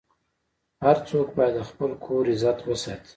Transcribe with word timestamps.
هر 0.83 0.97
څوک 1.09 1.27
باید 1.37 1.53
د 1.57 1.59
خپل 1.69 1.91
کور 2.05 2.23
عزت 2.33 2.57
وساتي. 2.69 3.09